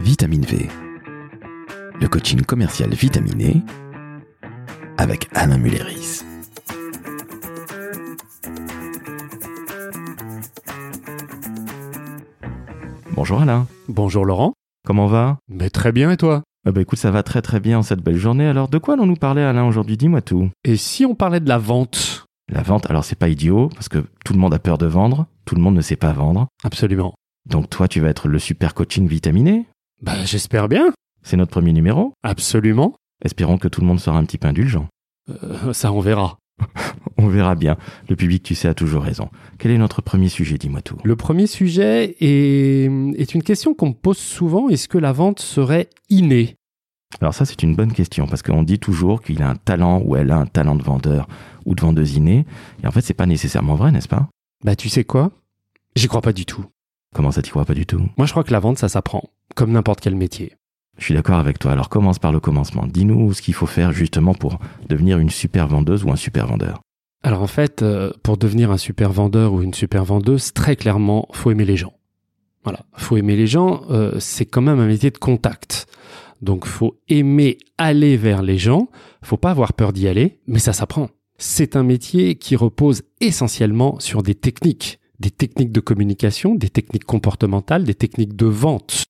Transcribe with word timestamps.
Vitamine 0.00 0.44
V, 0.46 0.66
le 2.00 2.08
coaching 2.08 2.40
commercial 2.42 2.90
vitaminé 2.94 3.62
avec 4.96 5.28
Alain 5.34 5.58
Mulleris. 5.58 6.22
Bonjour 13.14 13.42
Alain, 13.42 13.66
Bonjour 13.88 14.24
Laurent. 14.24 14.54
comment 14.86 15.06
va? 15.06 15.38
Mais 15.48 15.68
très 15.70 15.92
bien 15.92 16.10
et 16.10 16.16
toi? 16.16 16.42
Ah 16.66 16.72
bah 16.72 16.80
écoute, 16.80 16.98
ça 16.98 17.10
va 17.10 17.22
très 17.22 17.42
très 17.42 17.60
bien 17.60 17.78
en 17.78 17.82
cette 17.82 18.02
belle 18.02 18.16
journée. 18.16 18.46
Alors 18.46 18.68
de 18.68 18.78
quoi 18.78 18.94
allons-nous 18.94 19.16
parler 19.16 19.42
Alain 19.42 19.64
aujourd'hui? 19.66 19.96
Dis-moi 19.96 20.22
tout. 20.22 20.50
Et 20.64 20.76
si 20.76 21.04
on 21.04 21.14
parlait 21.14 21.40
de 21.40 21.48
la 21.48 21.58
vente? 21.58 22.26
La 22.50 22.62
vente, 22.62 22.88
alors 22.90 23.04
c'est 23.04 23.18
pas 23.18 23.28
idiot 23.28 23.68
parce 23.74 23.88
que 23.88 23.98
tout 24.24 24.32
le 24.32 24.38
monde 24.38 24.54
a 24.54 24.58
peur 24.58 24.78
de 24.78 24.86
vendre, 24.86 25.26
tout 25.44 25.54
le 25.54 25.60
monde 25.60 25.74
ne 25.74 25.80
sait 25.82 25.96
pas 25.96 26.12
vendre. 26.12 26.48
Absolument. 26.64 27.14
Donc 27.48 27.68
toi 27.70 27.86
tu 27.88 28.00
vas 28.00 28.08
être 28.08 28.28
le 28.28 28.38
super 28.38 28.74
coaching 28.74 29.06
vitaminé 29.06 29.66
Bah 30.02 30.24
j'espère 30.24 30.68
bien. 30.68 30.92
C'est 31.22 31.36
notre 31.36 31.50
premier 31.50 31.72
numéro. 31.72 32.12
Absolument. 32.22 32.94
Espérons 33.24 33.58
que 33.58 33.68
tout 33.68 33.80
le 33.80 33.86
monde 33.86 34.00
sera 34.00 34.16
un 34.18 34.24
petit 34.24 34.38
peu 34.38 34.48
indulgent. 34.48 34.88
Euh, 35.28 35.72
ça 35.72 35.92
on 35.92 36.00
verra. 36.00 36.38
On 37.16 37.28
verra 37.28 37.54
bien. 37.54 37.76
Le 38.08 38.16
public, 38.16 38.42
tu 38.42 38.54
sais, 38.54 38.68
a 38.68 38.74
toujours 38.74 39.02
raison. 39.02 39.28
Quel 39.58 39.72
est 39.72 39.78
notre 39.78 40.00
premier 40.02 40.28
sujet 40.28 40.56
Dis-moi 40.56 40.80
tout? 40.80 40.96
Le 41.04 41.16
premier 41.16 41.46
sujet 41.46 42.16
est, 42.20 42.90
est 43.18 43.34
une 43.34 43.42
question 43.42 43.74
qu'on 43.74 43.88
me 43.88 43.94
pose 43.94 44.16
souvent. 44.16 44.68
Est-ce 44.70 44.88
que 44.88 44.96
la 44.98 45.12
vente 45.12 45.40
serait 45.40 45.88
innée? 46.08 46.56
Alors 47.20 47.34
ça, 47.34 47.44
c'est 47.44 47.62
une 47.62 47.76
bonne 47.76 47.92
question 47.92 48.26
parce 48.26 48.42
qu'on 48.42 48.62
dit 48.62 48.78
toujours 48.78 49.20
qu'il 49.20 49.42
a 49.42 49.50
un 49.50 49.56
talent 49.56 50.00
ou 50.02 50.16
elle 50.16 50.30
a 50.30 50.36
un 50.38 50.46
talent 50.46 50.76
de 50.76 50.82
vendeur 50.82 51.28
ou 51.66 51.74
de 51.74 51.80
vendeuse 51.80 52.16
innée. 52.16 52.46
Et 52.82 52.86
en 52.86 52.90
fait, 52.90 53.02
c'est 53.02 53.14
pas 53.14 53.26
nécessairement 53.26 53.74
vrai, 53.74 53.90
n'est-ce 53.92 54.08
pas? 54.08 54.28
Bah 54.64 54.76
tu 54.76 54.88
sais 54.88 55.04
quoi? 55.04 55.30
J'y 55.96 56.08
crois 56.08 56.22
pas 56.22 56.32
du 56.32 56.46
tout. 56.46 56.64
Comment 57.14 57.32
ça, 57.32 57.42
t'y 57.42 57.50
crois 57.50 57.64
pas 57.64 57.74
du 57.74 57.86
tout? 57.86 58.08
Moi 58.16 58.26
je 58.26 58.30
crois 58.32 58.44
que 58.44 58.52
la 58.52 58.60
vente 58.60 58.78
ça 58.78 58.88
s'apprend, 58.88 59.24
comme 59.54 59.72
n'importe 59.72 60.00
quel 60.00 60.14
métier. 60.16 60.52
Je 60.98 61.04
suis 61.06 61.14
d'accord 61.14 61.38
avec 61.38 61.58
toi. 61.58 61.72
Alors 61.72 61.88
commence 61.88 62.18
par 62.18 62.32
le 62.32 62.40
commencement. 62.40 62.86
Dis-nous 62.86 63.32
ce 63.32 63.40
qu'il 63.42 63.54
faut 63.54 63.66
faire 63.66 63.92
justement 63.92 64.34
pour 64.34 64.58
devenir 64.88 65.18
une 65.18 65.30
super 65.30 65.66
vendeuse 65.66 66.04
ou 66.04 66.10
un 66.10 66.16
super 66.16 66.46
vendeur. 66.46 66.80
Alors 67.22 67.42
en 67.42 67.46
fait, 67.46 67.82
euh, 67.82 68.12
pour 68.22 68.36
devenir 68.36 68.70
un 68.70 68.76
super 68.76 69.10
vendeur 69.12 69.52
ou 69.52 69.62
une 69.62 69.74
super 69.74 70.04
vendeuse, 70.04 70.52
très 70.52 70.76
clairement, 70.76 71.26
faut 71.32 71.50
aimer 71.50 71.64
les 71.64 71.76
gens. 71.76 71.94
Voilà, 72.64 72.80
faut 72.92 73.16
aimer 73.16 73.36
les 73.36 73.46
gens. 73.46 73.82
euh, 73.90 74.16
c'est 74.18 74.44
quand 74.46 74.62
même 74.62 74.78
un 74.78 74.86
métier 74.86 75.10
de 75.10 75.18
contact. 75.18 75.86
Donc 76.42 76.66
faut 76.66 76.98
aimer 77.08 77.58
aller 77.78 78.16
vers 78.16 78.42
les 78.42 78.58
gens. 78.58 78.88
Faut 79.22 79.36
pas 79.36 79.50
avoir 79.50 79.72
peur 79.72 79.92
d'y 79.92 80.08
aller, 80.08 80.40
mais 80.46 80.58
ça 80.58 80.72
s'apprend. 80.72 81.08
C'est 81.38 81.76
un 81.76 81.82
métier 81.82 82.34
qui 82.36 82.56
repose 82.56 83.02
essentiellement 83.20 83.98
sur 84.00 84.22
des 84.22 84.34
techniques, 84.34 84.98
des 85.18 85.30
techniques 85.30 85.72
de 85.72 85.80
communication, 85.80 86.54
des 86.54 86.68
techniques 86.68 87.04
comportementales, 87.04 87.84
des 87.84 87.94
techniques 87.94 88.36
de 88.36 88.46
vente. 88.46 89.04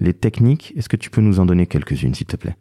Les 0.00 0.14
techniques, 0.14 0.72
est-ce 0.76 0.88
que 0.88 0.96
tu 0.96 1.10
peux 1.10 1.20
nous 1.20 1.40
en 1.40 1.46
donner 1.46 1.66
quelques-unes, 1.66 2.14
s'il 2.14 2.26
te 2.26 2.36
plaît? 2.36 2.56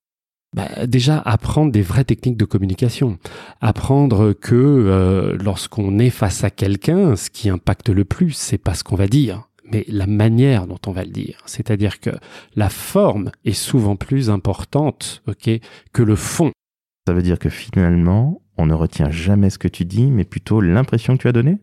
Bah, 0.56 0.86
déjà 0.88 1.20
apprendre 1.20 1.72
des 1.72 1.82
vraies 1.82 2.06
techniques 2.06 2.38
de 2.38 2.46
communication, 2.46 3.18
apprendre 3.60 4.32
que 4.32 4.56
euh, 4.56 5.38
lorsqu'on 5.44 6.00
est 6.00 6.10
face 6.10 6.46
à 6.46 6.50
quelqu'un, 6.50 7.18
ce 7.18 7.30
qui 7.30 7.50
impacte 7.50 7.90
le 7.90 8.06
plus, 8.06 8.32
c'est 8.32 8.58
pas 8.58 8.74
ce 8.74 8.86
qu'on 8.86 8.96
va 8.96 9.08
dire, 9.08 9.50
mais 9.70 9.84
la 9.90 10.08
manière 10.08 10.66
dont 10.66 10.80
on 10.88 10.92
va 10.92 11.04
le 11.04 11.12
dire. 11.12 11.42
C'est-à-dire 11.46 12.00
que 12.00 12.12
la 12.56 12.70
forme 12.70 13.32
est 13.44 13.52
souvent 13.52 13.98
plus 13.98 14.30
importante, 14.30 15.24
ok, 15.28 15.50
que 15.92 16.04
le 16.04 16.16
fond. 16.16 16.52
Ça 17.06 17.14
veut 17.14 17.22
dire 17.22 17.38
que 17.38 17.50
finalement, 17.50 18.42
on 18.58 18.66
ne 18.66 18.74
retient 18.74 19.12
jamais 19.12 19.50
ce 19.50 19.60
que 19.60 19.68
tu 19.68 19.84
dis, 19.84 20.10
mais 20.10 20.24
plutôt 20.24 20.62
l'impression 20.62 21.18
que 21.18 21.24
tu 21.24 21.28
as 21.28 21.34
donnée? 21.34 21.58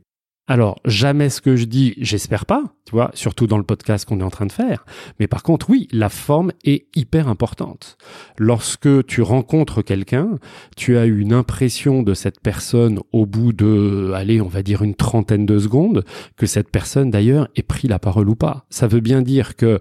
Alors, 0.49 0.81
jamais 0.85 1.31
ce 1.31 1.41
que 1.41 1.55
je 1.55 1.67
dis, 1.67 1.95
j'espère 1.99 2.47
pas, 2.47 2.65
tu 2.85 2.91
vois, 2.93 3.13
surtout 3.15 3.47
dans 3.47 3.59
le 3.59 3.63
podcast 3.65 4.05
qu'on 4.05 4.19
est 4.19 4.25
en 4.25 4.31
train 4.31 4.47
de 4.47 4.53
faire. 4.53 4.85
Mais 5.21 5.29
par 5.29 5.45
contre, 5.45 5.71
oui, 5.71 5.87
la 5.93 6.09
forme 6.09 6.51
est 6.65 6.87
hyper 6.97 7.29
importante. 7.29 7.97
Lorsque 8.39 9.07
tu 9.07 9.23
rencontres 9.23 9.83
quelqu'un, 9.83 10.39
tu 10.77 10.99
as 10.99 11.07
une 11.07 11.33
impression 11.33 12.03
de 12.03 12.13
cette 12.13 12.41
personne 12.41 12.99
au 13.13 13.25
bout 13.25 13.53
de, 13.53 14.13
allez, 14.17 14.41
on 14.41 14.49
va 14.49 14.65
dire 14.65 14.83
une 14.83 14.97
trentaine 14.97 15.47
de 15.47 15.59
secondes, 15.61 16.05
que 16.37 16.47
cette 16.47 16.71
personne 16.71 17.11
d'ailleurs 17.11 17.49
ait 17.55 17.63
pris 17.63 17.87
la 17.87 18.01
parole 18.01 18.29
ou 18.29 18.35
pas. 18.35 18.67
Ça 18.69 18.89
veut 18.89 19.01
bien 19.01 19.23
dire 19.23 19.55
que 19.55 19.79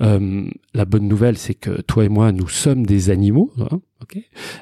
euh, 0.00 0.48
la 0.72 0.86
bonne 0.86 1.08
nouvelle, 1.08 1.36
c'est 1.36 1.54
que 1.54 1.82
toi 1.82 2.04
et 2.06 2.08
moi, 2.08 2.32
nous 2.32 2.48
sommes 2.48 2.86
des 2.86 3.10
animaux. 3.10 3.52
hein, 3.60 3.80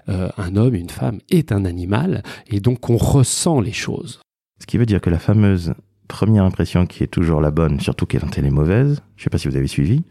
Euh, 0.09 0.29
un 0.37 0.57
homme, 0.57 0.75
une 0.75 0.91
femme 0.91 1.21
est 1.31 1.53
un 1.53 1.65
animal, 1.65 2.25
et 2.49 2.59
donc 2.59 2.91
on 2.91 2.97
ressent 2.97 3.61
les 3.61 3.73
choses. 3.73 4.21
Ce 4.59 4.67
qui 4.67 4.79
veut 4.79 4.87
dire 4.87 5.01
que 5.01 5.11
la 5.11 5.19
fameuse 5.19 5.75
première 6.09 6.45
impression 6.45 6.87
qui 6.87 7.05
est 7.05 7.09
toujours 7.09 7.41
la 7.41 7.51
bonne, 7.51 7.79
surtout 7.81 8.07
quand 8.07 8.37
elle 8.37 8.47
est 8.47 8.51
mauvaise, 8.51 9.03
je 9.17 9.25
sais 9.25 9.31
pas 9.31 9.39
si 9.39 9.47
vous 9.47 9.57
avez 9.57 9.67
suivi, 9.67 10.03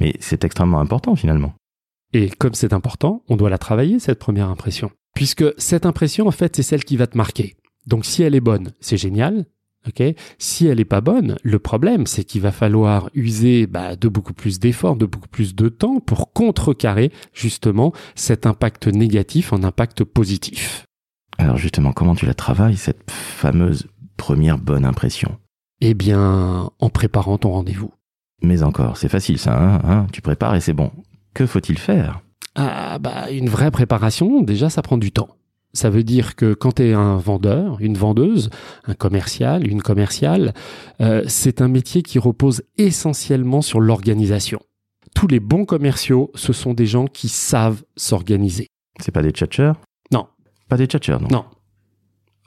mais 0.00 0.14
c'est 0.18 0.44
extrêmement 0.44 0.80
important 0.80 1.14
finalement. 1.14 1.54
Et 2.12 2.30
comme 2.30 2.54
c'est 2.54 2.72
important, 2.72 3.22
on 3.28 3.36
doit 3.36 3.50
la 3.50 3.58
travailler, 3.58 3.98
cette 3.98 4.18
première 4.18 4.48
impression. 4.48 4.90
Puisque 5.14 5.44
cette 5.58 5.86
impression, 5.86 6.26
en 6.26 6.32
fait, 6.32 6.56
c'est 6.56 6.62
celle 6.62 6.84
qui 6.84 6.96
va 6.96 7.06
te 7.06 7.16
marquer. 7.16 7.56
Donc 7.86 8.04
si 8.04 8.22
elle 8.22 8.34
est 8.34 8.40
bonne, 8.40 8.72
c'est 8.80 8.96
génial. 8.96 9.46
ok? 9.86 10.02
Si 10.38 10.66
elle 10.66 10.80
est 10.80 10.84
pas 10.84 11.00
bonne, 11.00 11.36
le 11.42 11.58
problème, 11.58 12.06
c'est 12.06 12.24
qu'il 12.24 12.40
va 12.40 12.52
falloir 12.52 13.10
user 13.14 13.66
bah, 13.66 13.96
de 13.96 14.08
beaucoup 14.08 14.32
plus 14.32 14.58
d'efforts, 14.58 14.96
de 14.96 15.06
beaucoup 15.06 15.28
plus 15.28 15.54
de 15.54 15.68
temps 15.68 16.00
pour 16.00 16.32
contrecarrer 16.32 17.12
justement 17.32 17.92
cet 18.14 18.46
impact 18.46 18.86
négatif 18.86 19.52
en 19.52 19.62
impact 19.62 20.04
positif. 20.04 20.86
Alors 21.38 21.56
justement, 21.56 21.92
comment 21.92 22.14
tu 22.14 22.26
la 22.26 22.34
travailles, 22.34 22.76
cette 22.76 23.10
fameuse 23.10 23.86
première 24.16 24.58
bonne 24.58 24.84
impression? 24.84 25.36
Eh 25.80 25.94
bien, 25.94 26.70
en 26.78 26.90
préparant 26.90 27.38
ton 27.38 27.52
rendez-vous. 27.52 27.92
Mais 28.42 28.62
encore, 28.62 28.96
c'est 28.96 29.08
facile 29.08 29.38
ça, 29.38 29.58
hein, 29.58 29.80
hein 29.84 30.06
tu 30.12 30.22
prépares 30.22 30.54
et 30.54 30.60
c'est 30.60 30.72
bon. 30.72 30.90
Que 31.34 31.46
faut-il 31.46 31.78
faire? 31.78 32.20
Ah 32.54 32.98
bah 33.00 33.30
une 33.30 33.48
vraie 33.48 33.70
préparation, 33.70 34.42
déjà 34.42 34.70
ça 34.70 34.82
prend 34.82 34.98
du 34.98 35.10
temps. 35.10 35.30
Ça 35.72 35.90
veut 35.90 36.04
dire 36.04 36.36
que 36.36 36.54
quand 36.54 36.76
tu 36.76 36.84
es 36.84 36.92
un 36.92 37.16
vendeur, 37.16 37.78
une 37.80 37.96
vendeuse, 37.96 38.48
un 38.84 38.94
commercial, 38.94 39.66
une 39.66 39.82
commerciale, 39.82 40.54
euh, 41.00 41.24
c'est 41.26 41.60
un 41.60 41.68
métier 41.68 42.02
qui 42.02 42.20
repose 42.20 42.62
essentiellement 42.78 43.60
sur 43.60 43.80
l'organisation. 43.80 44.60
Tous 45.16 45.26
les 45.26 45.40
bons 45.40 45.64
commerciaux, 45.64 46.30
ce 46.36 46.52
sont 46.52 46.74
des 46.74 46.86
gens 46.86 47.06
qui 47.06 47.28
savent 47.28 47.82
s'organiser. 47.96 48.68
C'est 49.00 49.10
pas 49.10 49.22
des 49.22 49.32
tchatcheurs? 49.32 49.76
Pas 50.74 50.78
des 50.78 50.86
tchatcheurs, 50.86 51.20
non? 51.22 51.28
Non, 51.30 51.44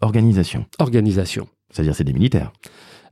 Organisation, 0.01 0.65
organisation. 0.79 1.47
c'est-à-dire 1.69 1.95
c'est 1.95 2.03
des 2.03 2.11
militaires. 2.11 2.51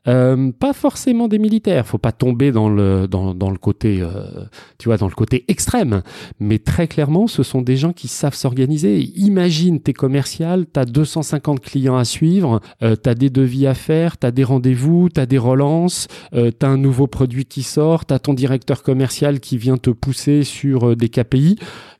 Euh, 0.09 0.51
pas 0.51 0.73
forcément 0.73 1.29
des 1.29 1.39
militaires, 1.39 1.87
faut 1.87 1.97
pas 1.97 2.11
tomber 2.11 2.51
dans 2.51 2.67
le 2.67 3.07
dans, 3.07 3.33
dans 3.33 3.49
le 3.49 3.57
côté 3.57 4.01
euh, 4.01 4.43
tu 4.77 4.89
vois 4.89 4.97
dans 4.97 5.07
le 5.07 5.15
côté 5.15 5.45
extrême, 5.47 6.03
mais 6.41 6.59
très 6.59 6.89
clairement 6.89 7.27
ce 7.27 7.43
sont 7.43 7.61
des 7.61 7.77
gens 7.77 7.93
qui 7.93 8.09
savent 8.09 8.35
s'organiser. 8.35 8.99
Imagine 9.15 9.79
t'es 9.79 9.93
commercial, 9.93 10.65
t'as 10.65 10.83
250 10.83 11.61
clients 11.61 11.95
à 11.95 12.03
suivre, 12.03 12.59
euh, 12.83 12.97
t'as 12.97 13.15
des 13.15 13.29
devis 13.29 13.67
à 13.67 13.73
faire, 13.73 14.17
t'as 14.17 14.31
des 14.31 14.43
rendez-vous, 14.43 15.07
t'as 15.07 15.25
des 15.25 15.37
relances, 15.37 16.09
t'as 16.59 16.67
un 16.67 16.77
nouveau 16.77 17.07
produit 17.07 17.45
qui 17.45 17.63
sort, 17.63 18.03
t'as 18.03 18.19
ton 18.19 18.33
directeur 18.33 18.83
commercial 18.83 19.39
qui 19.39 19.57
vient 19.57 19.77
te 19.77 19.91
pousser 19.91 20.43
sur 20.43 20.97
des 20.97 21.07
KPI. 21.07 21.55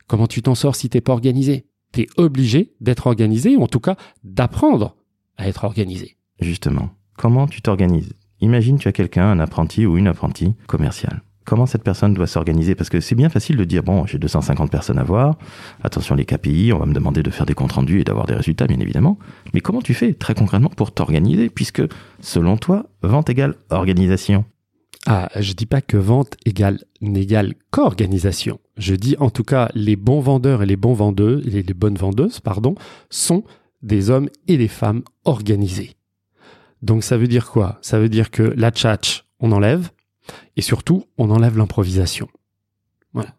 Comment 0.06 0.26
tu 0.26 0.42
t'en 0.42 0.54
sors 0.54 0.76
si 0.76 0.90
t'es 0.90 1.00
pas 1.00 1.14
organisé? 1.14 1.64
T'es 1.92 2.06
obligé 2.16 2.74
d'être 2.80 3.06
organisé 3.06 3.56
ou 3.56 3.62
en 3.62 3.68
tout 3.68 3.80
cas 3.80 3.96
d'apprendre 4.24 4.96
à 5.36 5.48
être 5.48 5.64
organisé. 5.64 6.16
Justement, 6.40 6.90
comment 7.16 7.46
tu 7.46 7.62
t'organises? 7.62 8.12
Imagine 8.40 8.78
tu 8.78 8.88
as 8.88 8.92
quelqu'un, 8.92 9.30
un 9.30 9.40
apprenti 9.40 9.86
ou 9.86 9.96
une 9.96 10.08
apprentie 10.08 10.54
commerciale. 10.66 11.22
Comment 11.46 11.66
cette 11.66 11.84
personne 11.84 12.12
doit 12.12 12.26
s'organiser? 12.26 12.74
Parce 12.74 12.90
que 12.90 13.00
c'est 13.00 13.14
bien 13.14 13.28
facile 13.28 13.56
de 13.56 13.64
dire, 13.64 13.84
bon, 13.84 14.04
j'ai 14.04 14.18
250 14.18 14.68
personnes 14.68 14.98
à 14.98 15.04
voir, 15.04 15.38
attention 15.80 16.16
les 16.16 16.24
KPI, 16.24 16.72
on 16.72 16.78
va 16.78 16.86
me 16.86 16.92
demander 16.92 17.22
de 17.22 17.30
faire 17.30 17.46
des 17.46 17.54
comptes 17.54 17.72
rendus 17.72 18.00
et 18.00 18.04
d'avoir 18.04 18.26
des 18.26 18.34
résultats, 18.34 18.66
bien 18.66 18.80
évidemment. 18.80 19.16
Mais 19.54 19.60
comment 19.60 19.80
tu 19.80 19.94
fais 19.94 20.12
très 20.12 20.34
concrètement 20.34 20.70
pour 20.70 20.92
t'organiser? 20.92 21.48
Puisque, 21.48 21.82
selon 22.20 22.56
toi, 22.56 22.86
vente 23.02 23.30
égale 23.30 23.54
organisation. 23.70 24.44
Ah, 25.08 25.28
je 25.36 25.52
dis 25.52 25.66
pas 25.66 25.80
que 25.80 25.96
vente 25.96 26.36
égale 26.44 26.80
n'égale 27.00 27.54
qu'organisation. 27.70 28.58
Je 28.76 28.96
dis 28.96 29.16
en 29.20 29.30
tout 29.30 29.44
cas 29.44 29.70
les 29.74 29.94
bons 29.94 30.20
vendeurs 30.20 30.62
et 30.62 30.66
les 30.66 30.76
bons 30.76 30.94
bonnes 30.94 31.96
vendeuses, 31.96 32.40
pardon, 32.40 32.74
sont 33.08 33.44
des 33.82 34.10
hommes 34.10 34.28
et 34.48 34.58
des 34.58 34.68
femmes 34.68 35.04
organisés. 35.24 35.96
Donc 36.82 37.04
ça 37.04 37.16
veut 37.16 37.28
dire 37.28 37.50
quoi? 37.50 37.78
Ça 37.82 38.00
veut 38.00 38.08
dire 38.08 38.32
que 38.32 38.42
la 38.42 38.72
tchatch, 38.72 39.24
on 39.38 39.52
enlève, 39.52 39.90
et 40.56 40.62
surtout, 40.62 41.04
on 41.18 41.30
enlève 41.30 41.56
l'improvisation. 41.56 42.28
Voilà. 43.12 43.36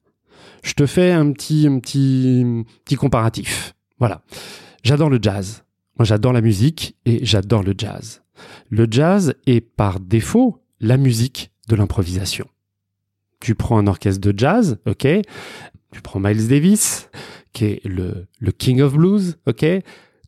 Je 0.64 0.74
te 0.74 0.86
fais 0.86 1.12
un 1.12 1.34
petit, 1.34 1.68
un 1.68 1.80
petit, 1.80 2.46
petit 2.86 2.96
comparatif. 2.96 3.76
Voilà. 4.00 4.24
J'adore 4.84 5.10
le 5.10 5.20
jazz. 5.22 5.64
Moi, 6.00 6.06
j'adore 6.06 6.32
la 6.32 6.42
musique 6.42 6.96
et 7.06 7.26
j'adore 7.26 7.64
le 7.64 7.74
jazz. 7.78 8.22
Le 8.70 8.88
jazz 8.90 9.34
est 9.48 9.62
par 9.62 10.00
défaut 10.00 10.64
la 10.80 10.98
musique 10.98 11.52
de 11.68 11.76
l'improvisation. 11.76 12.48
Tu 13.40 13.56
prends 13.56 13.78
un 13.78 13.88
orchestre 13.88 14.22
de 14.22 14.38
jazz, 14.38 14.80
ok 14.86 15.08
Tu 15.92 16.02
prends 16.02 16.20
Miles 16.20 16.48
Davis, 16.48 17.10
qui 17.54 17.66
est 17.66 17.86
le, 17.86 18.28
le 18.40 18.52
king 18.52 18.82
of 18.82 18.94
blues, 18.94 19.38
ok 19.46 19.66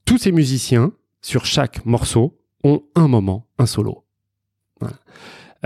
Tous 0.06 0.18
ces 0.18 0.32
musiciens, 0.32 0.94
sur 1.22 1.46
chaque 1.46 1.86
morceau, 1.86 2.40
ont 2.64 2.84
un 2.96 3.08
moment, 3.08 3.48
un 3.58 3.66
solo. 3.66 4.06
Voilà. 4.80 4.96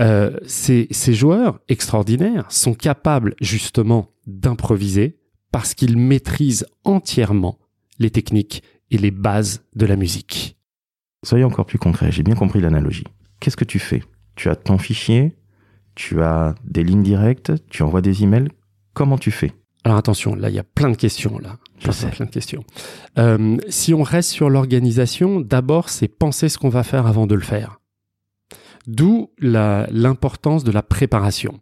Euh, 0.00 0.36
ces, 0.46 0.88
ces 0.90 1.14
joueurs 1.14 1.60
extraordinaires 1.68 2.50
sont 2.50 2.74
capables 2.74 3.36
justement 3.40 4.10
d'improviser 4.26 5.18
parce 5.52 5.74
qu'ils 5.74 5.96
maîtrisent 5.96 6.66
entièrement 6.82 7.58
les 8.00 8.10
techniques 8.10 8.62
et 8.90 8.98
les 8.98 9.12
bases 9.12 9.64
de 9.76 9.86
la 9.86 9.96
musique. 9.96 10.56
Soyez 11.22 11.44
encore 11.44 11.66
plus 11.66 11.78
concret, 11.78 12.10
j'ai 12.10 12.22
bien 12.22 12.34
compris 12.34 12.60
l'analogie. 12.60 13.04
Qu'est-ce 13.40 13.56
que 13.56 13.64
tu 13.64 13.78
fais? 13.78 14.02
Tu 14.34 14.50
as 14.50 14.56
ton 14.56 14.78
fichier, 14.78 15.36
tu 15.94 16.22
as 16.22 16.54
des 16.64 16.84
lignes 16.84 17.02
directes, 17.02 17.52
tu 17.70 17.82
envoies 17.82 18.02
des 18.02 18.22
emails. 18.22 18.48
Comment 18.92 19.18
tu 19.18 19.30
fais? 19.30 19.52
Alors 19.84 19.98
attention, 19.98 20.34
là 20.34 20.48
il 20.48 20.54
y 20.54 20.58
a 20.58 20.64
plein 20.64 20.90
de 20.90 20.96
questions 20.96 21.38
là. 21.38 21.58
Je 21.78 21.90
sais. 21.90 22.08
Plein 22.08 22.26
de 22.26 22.30
questions. 22.30 22.64
Euh, 23.18 23.56
si 23.68 23.92
on 23.92 24.02
reste 24.02 24.30
sur 24.30 24.48
l'organisation, 24.48 25.40
d'abord 25.40 25.90
c'est 25.90 26.08
penser 26.08 26.48
ce 26.48 26.58
qu'on 26.58 26.70
va 26.70 26.82
faire 26.82 27.06
avant 27.06 27.26
de 27.26 27.34
le 27.34 27.42
faire. 27.42 27.80
D'où 28.86 29.30
l'importance 29.38 30.62
de 30.62 30.70
la 30.70 30.82
préparation. 30.82 31.60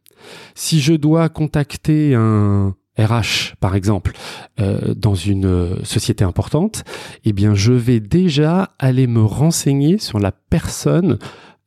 Si 0.55 0.81
je 0.81 0.95
dois 0.95 1.29
contacter 1.29 2.15
un 2.15 2.75
RH, 2.99 3.55
par 3.59 3.75
exemple, 3.75 4.13
euh, 4.61 4.95
dans 4.95 5.15
une 5.15 5.47
euh, 5.47 5.85
société 5.85 6.25
importante, 6.25 6.85
eh 7.25 7.33
bien, 7.33 7.55
je 7.55 7.73
vais 7.73 8.01
déjà 8.01 8.71
aller 8.79 9.07
me 9.07 9.23
renseigner 9.23 9.99
sur 9.99 10.19
la 10.19 10.33
personne 10.33 11.19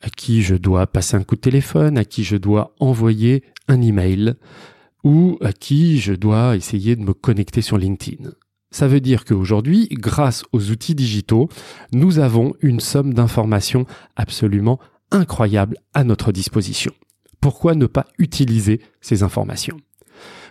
à 0.06 0.10
qui 0.10 0.44
je 0.44 0.54
dois 0.54 0.86
passer 0.86 1.18
un 1.18 1.24
coup 1.24 1.36
de 1.36 1.42
téléphone, 1.42 1.98
à 1.98 2.06
qui 2.06 2.24
je 2.24 2.38
dois 2.38 2.76
envoyer 2.80 3.44
un 3.68 3.82
email 3.82 4.36
ou 5.04 5.38
à 5.42 5.52
qui 5.52 6.00
je 6.00 6.14
dois 6.14 6.56
essayer 6.56 6.96
de 6.96 7.02
me 7.02 7.14
connecter 7.14 7.64
sur 7.64 7.80
LinkedIn. 7.80 8.30
Ça 8.70 8.88
veut 8.88 9.00
dire 9.00 9.26
qu'aujourd'hui, 9.26 9.88
grâce 9.92 10.44
aux 10.52 10.70
outils 10.70 10.94
digitaux, 10.94 11.50
nous 11.92 12.20
avons 12.20 12.54
une 12.62 12.80
somme 12.80 13.16
d'informations 13.16 13.88
absolument 14.16 14.80
incroyable 15.10 15.78
à 15.96 16.04
notre 16.04 16.32
disposition. 16.32 16.94
Pourquoi 17.42 17.74
ne 17.74 17.88
pas 17.88 18.06
utiliser 18.20 18.82
ces 19.02 19.24
informations? 19.24 19.78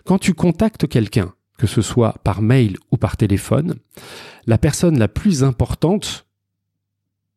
Quand 0.04 0.18
tu 0.18 0.34
contactes 0.34 0.88
quelqu'un, 0.88 1.32
que 1.58 1.68
ce 1.68 1.80
soit 1.80 2.14
par 2.24 2.42
mail 2.42 2.76
ou 2.90 2.96
par 2.96 3.16
téléphone, 3.16 3.76
la 4.46 4.58
personne 4.58 4.98
la 4.98 5.08
plus 5.08 5.44
importante, 5.44 6.26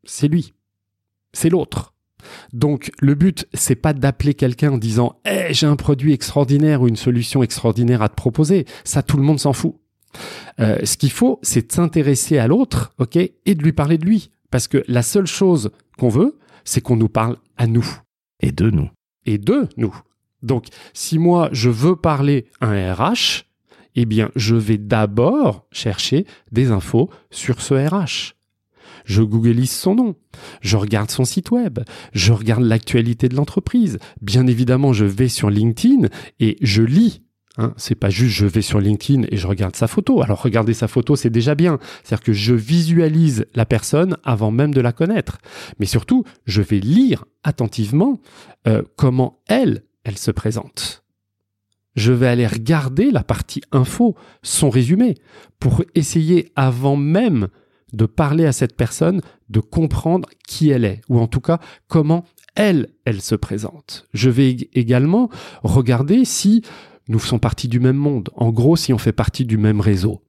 c'est 0.03 0.27
lui, 0.27 0.53
c'est 1.31 1.49
l'autre. 1.49 1.93
Donc 2.53 2.91
le 2.99 3.15
but, 3.15 3.47
c'est 3.53 3.75
pas 3.75 3.93
d'appeler 3.93 4.33
quelqu'un 4.33 4.71
en 4.73 4.77
disant 4.77 5.19
hey, 5.25 5.53
j'ai 5.53 5.67
un 5.67 5.75
produit 5.75 6.13
extraordinaire 6.13 6.81
ou 6.81 6.87
une 6.87 6.95
solution 6.95 7.43
extraordinaire 7.43 8.01
à 8.01 8.09
te 8.09 8.15
proposer. 8.15 8.65
Ça, 8.83 9.01
tout 9.03 9.17
le 9.17 9.23
monde 9.23 9.39
s'en 9.39 9.53
fout. 9.53 9.75
Euh, 10.59 10.77
ce 10.83 10.97
qu'il 10.97 11.11
faut, 11.11 11.39
c'est 11.43 11.67
de 11.67 11.71
s'intéresser 11.71 12.37
à 12.37 12.47
l'autre, 12.47 12.93
ok, 12.97 13.15
et 13.17 13.55
de 13.55 13.63
lui 13.63 13.73
parler 13.73 13.97
de 13.97 14.05
lui, 14.05 14.31
parce 14.49 14.67
que 14.67 14.83
la 14.87 15.03
seule 15.03 15.27
chose 15.27 15.71
qu'on 15.97 16.09
veut, 16.09 16.37
c'est 16.63 16.81
qu'on 16.81 16.95
nous 16.95 17.09
parle 17.09 17.37
à 17.57 17.67
nous 17.67 17.87
Et 18.41 18.51
de 18.51 18.69
nous. 18.69 18.89
et 19.25 19.37
de 19.37 19.67
nous. 19.77 19.95
Donc, 20.43 20.67
si 20.93 21.19
moi 21.19 21.49
je 21.51 21.69
veux 21.69 21.95
parler 21.95 22.47
à 22.61 22.67
un 22.67 22.93
RH, 22.93 23.43
eh 23.95 24.05
bien, 24.05 24.29
je 24.35 24.55
vais 24.55 24.77
d'abord 24.77 25.65
chercher 25.71 26.25
des 26.51 26.71
infos 26.71 27.09
sur 27.31 27.61
ce 27.61 27.73
RH. 27.73 28.36
Je 29.07 29.21
googleise 29.21 29.71
son 29.71 29.95
nom, 29.95 30.15
je 30.59 30.75
regarde 30.75 31.09
son 31.09 31.23
site 31.23 31.51
web, 31.51 31.79
je 32.11 32.33
regarde 32.33 32.63
l'actualité 32.63 33.29
de 33.29 33.35
l'entreprise. 33.35 33.99
Bien 34.21 34.45
évidemment, 34.47 34.91
je 34.91 35.05
vais 35.05 35.29
sur 35.29 35.49
LinkedIn 35.49 36.09
et 36.41 36.57
je 36.61 36.83
lis. 36.83 37.21
Hein, 37.57 37.73
c'est 37.77 37.95
pas 37.95 38.09
juste 38.09 38.35
je 38.35 38.45
vais 38.45 38.61
sur 38.61 38.81
LinkedIn 38.81 39.23
et 39.31 39.37
je 39.37 39.47
regarde 39.47 39.77
sa 39.77 39.87
photo. 39.87 40.21
Alors 40.21 40.41
regarder 40.41 40.73
sa 40.73 40.89
photo, 40.89 41.15
c'est 41.15 41.29
déjà 41.29 41.55
bien. 41.55 41.79
C'est-à-dire 42.03 42.25
que 42.25 42.33
je 42.33 42.53
visualise 42.53 43.45
la 43.55 43.65
personne 43.65 44.17
avant 44.25 44.51
même 44.51 44.73
de 44.73 44.81
la 44.81 44.91
connaître. 44.91 45.37
Mais 45.79 45.85
surtout, 45.85 46.25
je 46.45 46.61
vais 46.61 46.79
lire 46.79 47.23
attentivement 47.43 48.19
euh, 48.67 48.83
comment 48.97 49.39
elle, 49.47 49.83
elle 50.03 50.17
se 50.17 50.31
présente. 50.31 51.05
Je 51.95 52.11
vais 52.11 52.27
aller 52.27 52.45
regarder 52.45 53.09
la 53.09 53.23
partie 53.23 53.61
info, 53.71 54.15
son 54.43 54.69
résumé, 54.69 55.15
pour 55.59 55.81
essayer 55.95 56.51
avant 56.57 56.97
même 56.97 57.47
de 57.93 58.05
parler 58.05 58.45
à 58.45 58.51
cette 58.51 58.75
personne, 58.75 59.21
de 59.49 59.59
comprendre 59.59 60.27
qui 60.47 60.69
elle 60.69 60.85
est, 60.85 61.01
ou 61.09 61.19
en 61.19 61.27
tout 61.27 61.39
cas 61.41 61.59
comment 61.87 62.25
elle, 62.55 62.89
elle 63.05 63.21
se 63.21 63.35
présente. 63.35 64.07
Je 64.13 64.29
vais 64.29 64.51
ég- 64.53 64.69
également 64.73 65.29
regarder 65.63 66.25
si 66.25 66.63
nous 67.07 67.19
faisons 67.19 67.39
partie 67.39 67.67
du 67.69 67.79
même 67.79 67.95
monde, 67.95 68.29
en 68.35 68.51
gros 68.51 68.75
si 68.75 68.91
on 68.93 68.97
fait 68.97 69.13
partie 69.13 69.45
du 69.45 69.57
même 69.57 69.79
réseau. 69.79 70.23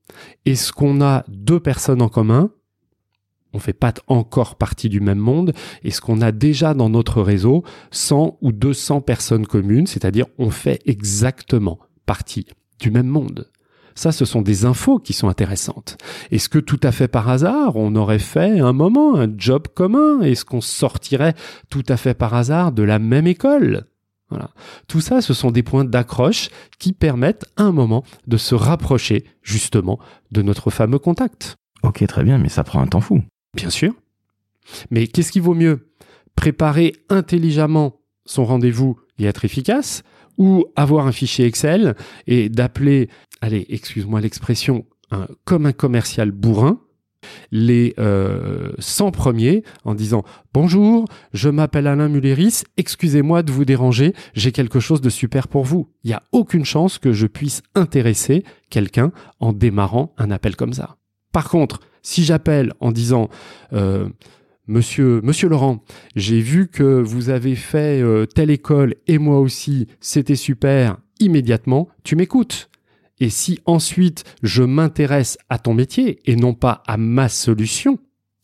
Est-ce 0.44 0.72
qu'on 0.72 1.00
a 1.00 1.25
deux 1.28 1.58
personnes 1.58 2.02
en 2.02 2.08
commun? 2.08 2.50
On 3.55 3.58
fait 3.58 3.72
pas 3.72 3.94
encore 4.08 4.56
partie 4.56 4.88
du 4.90 5.00
même 5.00 5.19
monde. 5.19 5.54
Est-ce 5.82 6.00
qu'on 6.02 6.20
a 6.20 6.32
déjà 6.32 6.75
dans 6.75 6.90
notre 6.90 7.22
réseau 7.22 7.64
100 7.90 8.37
ou 8.43 8.52
200 8.52 9.00
personnes 9.00 9.46
communes, 9.46 9.87
c'est-à-dire 9.87 10.26
on 10.38 10.50
fait 10.50 10.81
exactement 10.87 11.78
partie 12.06 12.46
du 12.78 12.90
même 12.90 13.06
monde 13.06 13.50
ça, 13.98 14.12
ce 14.12 14.24
sont 14.24 14.42
des 14.42 14.64
infos 14.64 15.00
qui 15.00 15.12
sont 15.12 15.28
intéressantes. 15.28 15.98
Est-ce 16.30 16.48
que 16.48 16.60
tout 16.60 16.78
à 16.84 16.92
fait 16.92 17.08
par 17.08 17.28
hasard, 17.28 17.74
on 17.74 17.96
aurait 17.96 18.20
fait 18.20 18.60
un 18.60 18.72
moment 18.72 19.16
un 19.16 19.28
job 19.36 19.66
commun? 19.74 20.20
Est-ce 20.20 20.44
qu'on 20.44 20.60
sortirait 20.60 21.34
tout 21.68 21.82
à 21.88 21.96
fait 21.96 22.14
par 22.14 22.34
hasard 22.34 22.70
de 22.70 22.84
la 22.84 23.00
même 23.00 23.26
école? 23.26 23.86
Voilà. 24.30 24.50
Tout 24.86 25.00
ça, 25.00 25.20
ce 25.20 25.34
sont 25.34 25.50
des 25.50 25.64
points 25.64 25.84
d'accroche 25.84 26.48
qui 26.78 26.92
permettent 26.92 27.46
à 27.56 27.64
un 27.64 27.72
moment 27.72 28.04
de 28.28 28.36
se 28.36 28.54
rapprocher 28.54 29.24
justement 29.42 29.98
de 30.30 30.42
notre 30.42 30.70
fameux 30.70 31.00
contact. 31.00 31.56
Ok, 31.82 32.06
très 32.06 32.22
bien, 32.22 32.38
mais 32.38 32.48
ça 32.48 32.62
prend 32.62 32.80
un 32.80 32.86
temps 32.86 33.00
fou. 33.00 33.22
Bien 33.54 33.70
sûr. 33.70 33.94
Mais 34.92 35.08
qu'est-ce 35.08 35.32
qui 35.32 35.40
vaut 35.40 35.54
mieux? 35.54 35.90
Préparer 36.36 36.92
intelligemment 37.08 37.96
son 38.26 38.44
rendez-vous 38.44 39.00
et 39.18 39.24
être 39.24 39.44
efficace 39.44 40.04
ou 40.38 40.64
avoir 40.76 41.06
un 41.06 41.12
fichier 41.12 41.44
Excel 41.44 41.94
et 42.26 42.49
d'appeler, 42.49 43.08
allez, 43.40 43.67
excuse-moi 43.69 44.20
l'expression, 44.20 44.87
comme 45.44 45.67
un 45.67 45.73
commercial 45.73 46.31
bourrin, 46.31 46.81
les 47.50 47.94
euh, 47.99 48.73
100 48.79 49.11
premiers 49.11 49.62
en 49.85 49.94
disant 49.94 50.25
Bonjour, 50.52 51.06
je 51.32 51.49
m'appelle 51.49 51.87
Alain 51.87 52.08
Mulleris, 52.08 52.62
excusez-moi 52.76 53.43
de 53.43 53.52
vous 53.52 53.64
déranger, 53.64 54.14
j'ai 54.35 54.52
quelque 54.52 54.81
chose 54.81 55.00
de 55.00 55.11
super 55.11 55.49
pour 55.49 55.64
vous. 55.64 55.88
Il 56.05 56.08
n'y 56.08 56.14
a 56.14 56.23
aucune 56.32 56.64
chance 56.64 56.99
que 56.99 57.12
je 57.12 57.26
puisse 57.26 57.62
intéresser 57.75 58.44
quelqu'un 58.70 59.12
en 59.40 59.52
démarrant 59.52 60.14
un 60.19 60.31
appel 60.31 60.56
comme 60.56 60.73
ça. 60.73 60.96
Par 61.32 61.49
contre, 61.49 61.81
si 62.02 62.25
j'appelle 62.25 62.73
en 62.81 62.93
disant 62.93 63.29
euh, 63.73 64.08
Monsieur, 64.68 65.22
Monsieur 65.22 65.48
Laurent, 65.48 65.82
j'ai 66.14 66.40
vu 66.40 66.68
que 66.68 66.82
vous 66.82 67.30
avez 67.30 67.56
fait 67.56 68.02
euh, 68.02 68.26
telle 68.26 68.50
école 68.50 68.96
et 69.06 69.16
moi 69.16 69.40
aussi, 69.40 69.88
c'était 69.98 70.36
super, 70.36 70.98
immédiatement, 71.20 71.88
tu 72.04 72.16
m'écoutes. 72.16 72.68
Et 73.18 73.30
si 73.30 73.60
ensuite 73.64 74.25
je 74.42 74.62
m'intéresse 74.62 75.38
à 75.48 75.58
ton 75.58 75.72
métier 75.72 76.20
et 76.30 76.37
non 76.37 76.52
pas 76.52 76.82
à 76.87 76.98
ma 76.98 77.30
solution, 77.30 77.98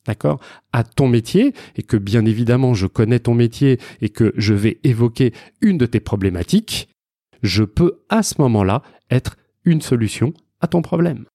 d'accord, 0.07 0.41
à 0.73 0.83
ton 0.83 1.09
métier, 1.09 1.53
et 1.77 1.83
que 1.83 1.99
bien 1.99 2.25
évidemment 2.25 2.73
je 2.73 2.87
connais 2.87 3.21
ton 3.21 3.35
métier 3.35 3.79
et 4.01 4.09
que 4.09 4.33
je 4.39 4.55
vais 4.55 4.81
évoquer 4.83 5.35
une 5.61 5.77
de 5.77 5.85
tes 5.85 6.01
problématiques, 6.01 6.89
je 7.43 7.65
peux 7.65 8.01
à 8.09 8.23
ce 8.23 8.37
moment-là 8.39 8.83
être 9.11 9.37
une 9.67 9.83
solution 9.83 10.33
à 10.63 10.69
ton 10.69 10.81
problème. 10.81 11.27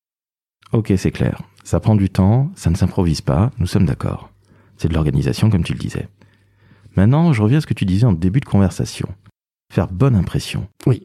Ok, 0.74 0.91
c'est 0.98 1.12
clair. 1.12 1.43
Ça 1.63 1.79
prend 1.79 1.96
du 1.96 2.10
temps, 2.10 2.51
ça 2.55 2.72
ne 2.72 2.75
s'improvise 2.75 3.22
pas, 3.22 3.51
nous 3.60 3.67
sommes 3.67 3.86
d'accord. 3.86 4.31
C'est 4.79 4.88
de 4.88 4.93
l'organisation, 4.93 5.50
comme 5.50 5.63
tu 5.63 5.74
le 5.74 5.79
disais. 5.79 6.07
Maintenant, 6.95 7.33
je 7.33 7.41
reviens 7.43 7.59
à 7.59 7.62
ce 7.62 7.67
que 7.67 7.74
tu 7.74 7.86
disais 7.86 8.05
en 8.05 8.13
début 8.13 8.39
de 8.39 8.45
conversation. 8.45 9.07
Faire 9.71 9.88
bonne 9.89 10.15
impression. 10.15 10.67
Oui. 10.88 11.03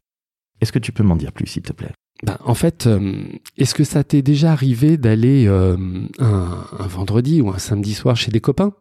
Est-ce 0.60 0.72
que 0.72 0.78
tu 0.78 0.92
peux 0.92 1.02
m'en 1.02 1.16
dire 1.16 1.32
plus, 1.32 1.46
s'il 1.46 1.62
te 1.62 1.72
plaît? 1.72 1.90
Ben, 2.22 2.38
en 2.44 2.54
fait, 2.54 2.86
euh, 2.86 3.24
est-ce 3.58 3.74
que 3.74 3.82
ça 3.84 4.04
t'est 4.04 4.22
déjà 4.22 4.52
arrivé 4.52 4.96
d'aller 4.96 5.46
euh, 5.48 5.76
un, 6.20 6.64
un 6.78 6.86
vendredi 6.86 7.40
ou 7.42 7.50
un 7.50 7.58
samedi 7.58 7.92
soir 7.92 8.16
chez 8.16 8.30
des 8.30 8.40
copains? 8.40 8.72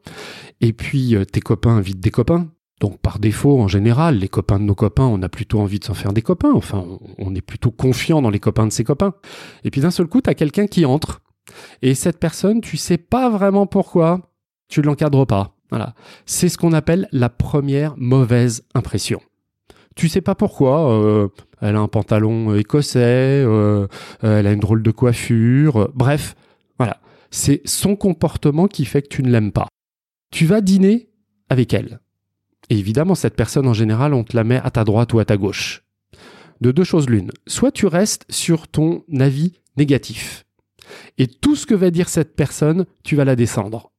Et 0.62 0.72
puis 0.72 1.16
euh, 1.16 1.26
tes 1.26 1.42
copains 1.42 1.72
invitent 1.78 2.00
des 2.00 2.12
copains 2.12 2.48
donc 2.80 3.00
par 3.00 3.18
défaut, 3.20 3.62
en 3.62 3.68
général, 3.70 4.18
les 4.20 4.28
copains 4.28 4.60
de 4.60 4.66
nos 4.66 4.76
copains, 4.76 5.06
on 5.06 5.22
a 5.22 5.30
plutôt 5.30 5.62
envie 5.62 5.80
de 5.80 5.86
s'en 5.86 5.94
faire 5.94 6.12
des 6.12 6.22
copains. 6.22 6.52
Enfin, 6.54 6.80
on- 6.86 7.00
on 7.18 7.34
est 7.36 7.42
plutôt 7.42 7.72
confiant 7.72 8.22
dans 8.22 8.30
les 8.30 8.40
copains 8.42 8.68
de 8.68 8.74
ses 8.74 8.84
copains. 8.84 9.14
Et 9.64 9.72
puis 9.72 9.80
d'un 9.82 9.92
seul 9.92 10.08
coup, 10.08 10.20
t'as 10.22 10.34
quelqu'un 10.34 10.68
qui 10.68 10.84
entre. 10.86 11.22
Et 11.82 11.96
cette 11.96 12.20
personne, 12.20 12.60
tu 12.60 12.76
sais 12.76 12.98
pas 12.98 13.30
vraiment 13.30 13.68
pourquoi, 13.68 14.33
tu 14.74 14.82
l'encadres 14.82 15.28
pas. 15.28 15.56
C'est 16.26 16.50
ce 16.50 16.58
qu'on 16.58 16.74
appelle 16.74 17.08
la 17.12 17.30
première 17.30 17.94
mauvaise 17.98 18.64
impression. 18.74 19.22
Tu 19.96 20.10
sais 20.10 20.22
pas 20.22 20.34
pourquoi. 20.34 20.92
euh, 20.92 21.28
elle 21.62 21.76
a 21.76 21.80
un 21.80 21.88
pantalon 21.88 22.56
écossais, 22.56 23.44
euh, 23.46 23.88
euh, 24.24 24.40
elle 24.40 24.48
a 24.48 24.52
une 24.52 24.60
drôle 24.60 24.82
de 24.82 24.90
coiffure. 24.90 25.78
euh, 25.78 25.92
bref, 25.94 26.36
voilà. 26.80 27.00
C'est 27.30 27.62
son 27.66 27.96
comportement 27.96 28.68
qui 28.68 28.86
fait 28.86 29.04
que 29.04 29.10
tu 29.10 29.22
ne 29.22 29.30
l'aimes 29.30 29.52
pas. 29.52 29.68
Tu 30.32 30.48
vas 30.48 30.62
dîner 30.62 31.10
avec 31.50 31.74
elle. 31.76 32.00
Évidemment, 32.72 33.14
cette 33.14 33.36
personne, 33.36 33.68
en 33.68 33.74
général, 33.74 34.16
on 34.16 34.24
te 34.24 34.36
la 34.36 34.44
met 34.44 34.60
à 34.64 34.72
ta 34.72 34.84
droite 34.84 35.14
ou 35.14 35.20
à 35.20 35.26
ta 35.26 35.38
gauche. 35.38 35.84
De 36.62 36.72
deux 36.72 36.84
choses 36.84 37.10
l'une. 37.10 37.30
Soit 37.46 37.72
tu 37.72 37.86
restes 37.86 38.26
sur 38.30 38.68
ton 38.68 39.04
avis 39.20 39.54
négatif. 39.78 40.46
Et 41.20 41.28
tout 41.28 41.56
ce 41.56 41.68
que 41.68 41.76
va 41.76 41.92
dire 41.92 42.10
cette 42.10 42.36
personne, 42.36 42.86
tu 43.04 43.16
vas 43.16 43.26
la 43.26 43.36
descendre. 43.36 43.93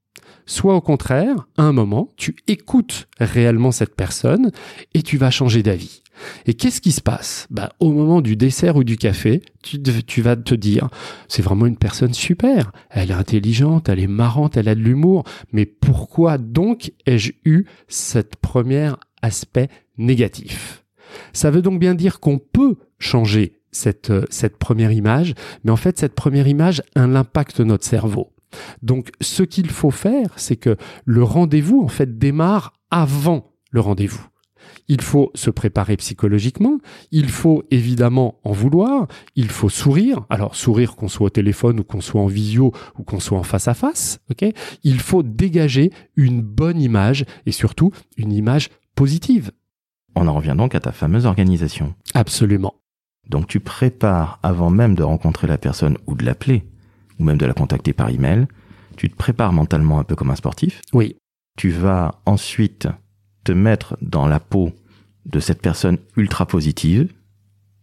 Soit 0.47 0.75
au 0.75 0.81
contraire, 0.81 1.47
à 1.57 1.63
un 1.63 1.73
moment, 1.73 2.09
tu 2.17 2.37
écoutes 2.47 3.09
réellement 3.19 3.73
cette 3.73 3.95
personne 3.95 4.51
et 4.95 5.03
tu 5.03 5.17
vas 5.17 5.31
changer 5.31 5.63
d'avis. 5.63 6.03
Et 6.47 6.55
qu'est-ce 6.55 6.81
qui 6.81 6.93
se 6.93 7.01
passe? 7.01 7.47
Bah, 7.51 7.73
Au 7.81 7.91
moment 7.91 8.21
du 8.21 8.37
dessert 8.37 8.77
ou 8.77 8.85
du 8.85 8.97
café, 8.97 9.43
tu, 9.63 10.23
vas 10.23 10.37
te 10.37 10.55
dire, 10.55 10.89
c'est 11.29 11.43
vraiment 11.43 11.67
une 11.67 11.77
personne 11.77 12.15
super, 12.15 12.73
elle 12.91 13.11
est 13.11 13.15
intelligente, 13.15 13.89
elle 13.89 14.01
est 14.01 14.07
marrante, 14.07 14.57
elle 14.57 14.69
a 14.69 14.75
de 14.75 14.81
l'humour, 14.81 15.25
mais 15.53 15.67
pourquoi 15.67 16.39
donc 16.39 16.93
ai-je 17.07 17.33
eu 17.45 17.65
cette 17.89 18.37
première 18.37 18.97
aspect 19.23 19.69
négatif? 19.99 20.85
Ça 21.33 21.51
veut 21.51 21.63
donc 21.63 21.79
bien 21.79 21.95
dire 21.95 22.21
qu'on 22.21 22.39
peut 22.39 22.77
changer 22.99 23.61
cette, 23.73 24.11
euh, 24.11 24.25
cette 24.31 24.57
première 24.57 24.93
image, 24.93 25.35
mais 25.65 25.71
en 25.71 25.77
fait 25.77 25.99
cette 25.99 26.15
première 26.15 26.47
image 26.47 26.83
a 26.95 27.03
un 27.03 27.15
impact 27.15 27.61
notre 27.61 27.85
cerveau. 27.85 28.34
Donc 28.83 29.11
ce 29.21 29.43
qu'il 29.43 29.71
faut 29.71 29.91
faire, 29.91 30.29
c'est 30.37 30.57
que 30.57 30.77
le 31.05 31.23
rendez-vous 31.23 31.83
en 31.83 31.89
fait 31.89 32.19
démarre 32.19 32.75
avant 32.91 33.53
le 33.71 33.81
rendez-vous. 33.81 34.27
Il 34.89 35.01
faut 35.01 35.31
se 35.35 35.51
préparer 35.51 35.97
psychologiquement, 35.97 36.79
il 37.11 37.29
faut 37.29 37.65
évidemment 37.71 38.39
en 38.45 38.53
vouloir, 38.53 39.07
il 39.35 39.49
faut 39.49 39.69
sourire, 39.69 40.25
alors 40.31 40.55
sourire 40.55 40.95
qu'on 40.97 41.09
soit 41.09 41.27
au 41.27 41.31
téléphone 41.31 41.81
ou 41.81 41.85
qu'on 41.85 42.01
soit 42.01 42.21
en 42.21 42.27
visio 42.27 42.73
ou 42.99 43.03
qu'on 43.03 43.21
soit 43.21 43.39
en 43.39 43.43
face 43.43 43.69
à 43.69 43.75
face, 43.75 44.21
ok? 44.31 44.53
Il 44.83 45.01
faut 45.01 45.23
dégager 45.23 45.91
une 46.17 46.43
bonne 46.43 46.81
image 46.81 47.25
et 47.47 47.53
surtout 47.53 47.93
une 48.17 48.33
image 48.33 48.69
positive. 48.95 49.53
On 50.15 50.29
en 50.29 50.35
revient 50.35 50.55
donc 50.57 50.75
à 50.75 50.81
ta 50.81 50.93
fameuse 50.93 51.27
organisation. 51.27 51.95
Absolument. 52.15 52.75
Donc 53.29 53.47
tu 53.47 53.61
prépares 53.61 54.39
avant 54.43 54.71
même 54.71 54.95
de 54.95 55.03
rencontrer 55.03 55.47
la 55.47 55.59
personne 55.59 55.97
ou 56.07 56.15
de 56.15 56.25
l'appeler, 56.25 56.65
ou 57.19 57.25
même 57.25 57.39
de 57.39 57.47
la 57.47 57.55
contacter 57.55 57.93
par 57.93 58.11
email, 58.11 58.47
tu 58.97 59.11
te 59.11 59.17
prépares 59.17 59.53
mentalement 59.53 59.99
un 59.99 60.05
peu 60.05 60.15
comme 60.15 60.31
un 60.31 60.37
sportif. 60.37 60.81
Oui. 60.93 61.17
Tu 61.57 61.71
vas 61.71 62.21
ensuite 62.27 62.89
te 63.45 63.53
mettre 63.53 63.97
dans 64.01 64.27
la 64.27 64.41
peau 64.41 64.73
de 65.27 65.41
cette 65.41 65.63
personne 65.63 65.99
ultra 66.17 66.47
positive, 66.47 67.13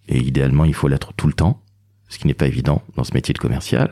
et 0.08 0.20
idéalement 0.20 0.66
il 0.66 0.74
faut 0.74 0.88
l'être 0.88 1.14
tout 1.14 1.28
le 1.28 1.34
temps, 1.34 1.64
ce 2.10 2.18
qui 2.18 2.28
n'est 2.28 2.34
pas 2.34 2.48
évident 2.48 2.82
dans 2.96 3.04
ce 3.04 3.14
métier 3.14 3.34
de 3.34 3.40
commercial. 3.40 3.92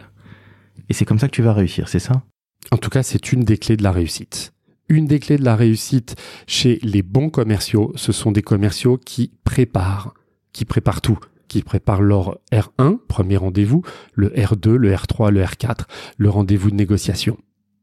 Et 0.89 0.93
c'est 0.93 1.05
comme 1.05 1.19
ça 1.19 1.27
que 1.27 1.35
tu 1.35 1.41
vas 1.41 1.53
réussir, 1.53 1.87
c'est 1.87 1.99
ça? 1.99 2.23
En 2.71 2.77
tout 2.77 2.89
cas, 2.89 3.03
c'est 3.03 3.31
une 3.31 3.43
des 3.43 3.57
clés 3.57 3.77
de 3.77 3.83
la 3.83 3.91
réussite. 3.91 4.53
Une 4.89 5.05
des 5.05 5.19
clés 5.19 5.37
de 5.37 5.45
la 5.45 5.55
réussite 5.55 6.15
chez 6.47 6.79
les 6.81 7.01
bons 7.01 7.29
commerciaux, 7.29 7.93
ce 7.95 8.11
sont 8.11 8.31
des 8.31 8.41
commerciaux 8.41 8.97
qui 8.97 9.31
préparent, 9.43 10.13
qui 10.51 10.65
préparent 10.65 11.01
tout, 11.01 11.19
qui 11.49 11.61
préparent 11.61 12.01
leur 12.01 12.37
R1, 12.53 12.97
premier 13.07 13.35
rendez-vous, 13.35 13.83
le 14.13 14.29
R2, 14.29 14.75
le 14.75 14.93
R3, 14.93 15.31
le 15.31 15.43
R4, 15.43 15.81
le 16.17 16.29
rendez-vous 16.29 16.71
de 16.71 16.75
négociation. 16.75 17.37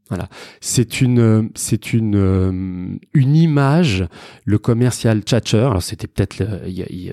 Voilà, 0.08 0.28
c'est 0.60 1.00
une 1.00 1.50
c'est 1.56 1.92
une 1.92 2.14
euh, 2.14 2.96
une 3.12 3.36
image 3.36 4.06
le 4.44 4.56
commercial 4.58 5.22
tchatcher. 5.22 5.66
Alors 5.66 5.82
c'était 5.82 6.06
peut-être 6.06 6.44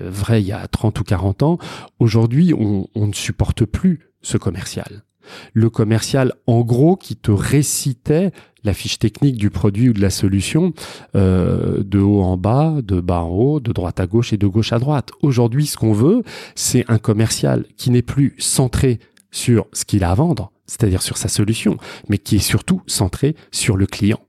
vrai 0.04 0.40
il 0.40 0.46
y 0.46 0.52
a 0.52 0.66
30 0.68 1.00
ou 1.00 1.02
40 1.02 1.42
ans. 1.42 1.58
Aujourd'hui, 1.98 2.54
on 2.54 2.88
ne 2.94 3.12
supporte 3.12 3.64
plus 3.64 4.12
ce 4.22 4.38
commercial. 4.38 5.02
Le 5.52 5.70
commercial, 5.70 6.34
en 6.46 6.60
gros, 6.62 6.96
qui 6.96 7.16
te 7.16 7.30
récitait 7.30 8.32
la 8.64 8.74
fiche 8.74 8.98
technique 8.98 9.36
du 9.36 9.50
produit 9.50 9.90
ou 9.90 9.92
de 9.92 10.00
la 10.00 10.10
solution 10.10 10.72
euh, 11.14 11.82
de 11.84 11.98
haut 11.98 12.22
en 12.22 12.36
bas, 12.36 12.76
de 12.82 13.00
bas 13.00 13.20
en 13.20 13.28
haut, 13.28 13.60
de 13.60 13.72
droite 13.72 14.00
à 14.00 14.06
gauche 14.06 14.32
et 14.32 14.38
de 14.38 14.46
gauche 14.46 14.72
à 14.72 14.78
droite. 14.78 15.10
Aujourd'hui, 15.22 15.66
ce 15.66 15.76
qu'on 15.76 15.92
veut, 15.92 16.22
c'est 16.54 16.84
un 16.88 16.98
commercial 16.98 17.66
qui 17.76 17.90
n'est 17.90 18.02
plus 18.02 18.34
centré 18.38 18.98
sur 19.30 19.66
ce 19.72 19.84
qu'il 19.84 20.04
a 20.04 20.10
à 20.10 20.14
vendre, 20.14 20.52
c'est-à-dire 20.66 21.02
sur 21.02 21.18
sa 21.18 21.28
solution, 21.28 21.76
mais 22.08 22.18
qui 22.18 22.36
est 22.36 22.40
surtout 22.40 22.82
centré 22.86 23.36
sur 23.52 23.76
le 23.76 23.86
client. 23.86 24.20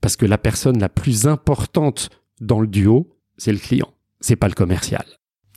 Parce 0.00 0.16
que 0.16 0.26
la 0.26 0.38
personne 0.38 0.78
la 0.78 0.88
plus 0.88 1.26
importante 1.26 2.10
dans 2.40 2.60
le 2.60 2.66
duo, 2.66 3.16
c'est 3.36 3.52
le 3.52 3.58
client, 3.58 3.88
c'est 4.20 4.36
pas 4.36 4.48
le 4.48 4.54
commercial. 4.54 5.04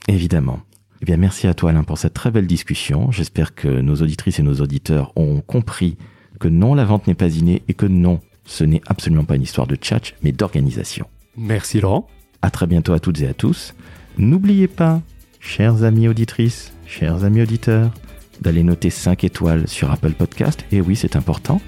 Évidemment. 0.06 0.60
Eh 1.00 1.04
bien, 1.04 1.16
merci 1.16 1.46
à 1.46 1.54
toi 1.54 1.70
Alain 1.70 1.84
pour 1.84 1.98
cette 1.98 2.14
très 2.14 2.30
belle 2.30 2.46
discussion. 2.46 3.10
J'espère 3.10 3.54
que 3.54 3.68
nos 3.68 3.96
auditrices 3.96 4.40
et 4.40 4.42
nos 4.42 4.56
auditeurs 4.56 5.12
ont 5.16 5.40
compris 5.40 5.96
que 6.40 6.48
non, 6.48 6.74
la 6.74 6.84
vente 6.84 7.06
n'est 7.06 7.14
pas 7.14 7.28
innée 7.28 7.62
et 7.68 7.74
que 7.74 7.86
non, 7.86 8.20
ce 8.48 8.64
n'est 8.64 8.80
absolument 8.86 9.24
pas 9.24 9.36
une 9.36 9.42
histoire 9.42 9.66
de 9.66 9.76
tchatch, 9.76 10.14
mais 10.22 10.32
d'organisation. 10.32 11.06
Merci 11.36 11.80
Laurent. 11.80 12.08
À 12.40 12.50
très 12.50 12.66
bientôt 12.66 12.94
à 12.94 12.98
toutes 12.98 13.20
et 13.20 13.28
à 13.28 13.34
tous. 13.34 13.74
N'oubliez 14.16 14.68
pas, 14.68 15.02
chers 15.38 15.84
amis 15.84 16.08
auditrices, 16.08 16.72
chers 16.86 17.24
amis 17.24 17.42
auditeurs, 17.42 17.92
d'aller 18.40 18.62
noter 18.62 18.90
5 18.90 19.22
étoiles 19.22 19.68
sur 19.68 19.90
Apple 19.90 20.12
Podcast. 20.12 20.64
Et 20.72 20.80
oui, 20.80 20.96
c'est 20.96 21.14
important. 21.14 21.60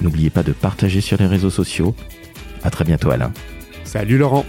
N'oubliez 0.00 0.30
pas 0.30 0.44
de 0.44 0.52
partager 0.52 1.00
sur 1.00 1.18
les 1.18 1.26
réseaux 1.26 1.50
sociaux. 1.50 1.94
À 2.62 2.70
très 2.70 2.84
bientôt 2.84 3.10
Alain. 3.10 3.32
Salut 3.82 4.16
Laurent. 4.16 4.46